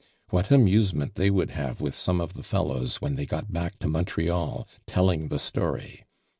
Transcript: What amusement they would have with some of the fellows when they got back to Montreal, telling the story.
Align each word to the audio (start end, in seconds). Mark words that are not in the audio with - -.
What 0.31 0.49
amusement 0.49 1.13
they 1.13 1.29
would 1.29 1.51
have 1.51 1.79
with 1.79 1.93
some 1.93 2.19
of 2.21 2.33
the 2.33 2.41
fellows 2.41 3.01
when 3.03 3.17
they 3.17 3.27
got 3.27 3.53
back 3.53 3.77
to 3.77 3.87
Montreal, 3.87 4.67
telling 4.87 5.27
the 5.27 5.37
story. 5.37 6.05